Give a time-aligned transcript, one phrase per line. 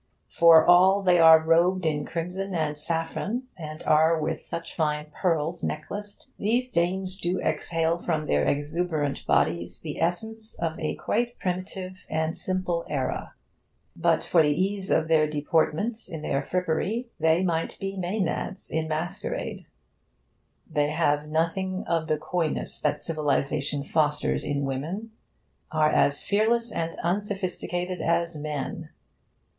[0.31, 5.63] For all they are robed in crimson and saffron, and are with such fine pearls
[5.63, 11.97] necklaced, these dames do exhale from their exuberant bodies the essence of a quite primitive
[12.09, 13.35] and simple era;
[13.95, 18.87] but for the ease of their deportment in their frippery, they might be Maenads in
[18.87, 19.67] masquerade.
[20.67, 25.11] They have nothing of the coyness that civilisation fosters in women,
[25.71, 28.89] are as fearless and unsophisticated as men.